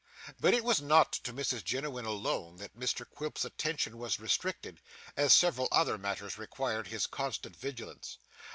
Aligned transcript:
But 0.39 0.55
it 0.55 0.63
was 0.63 0.81
not 0.81 1.11
to 1.13 1.31
Mrs 1.31 1.63
Jiniwin 1.63 2.07
alone 2.07 2.55
that 2.55 2.75
Mr 2.75 3.07
Quilp's 3.07 3.45
attention 3.45 3.99
was 3.99 4.19
restricted, 4.19 4.81
as 5.15 5.31
several 5.31 5.67
other 5.71 5.99
matters 5.99 6.39
required 6.39 6.87
his 6.87 7.05
constant 7.05 7.55
vigilance. 7.55 8.17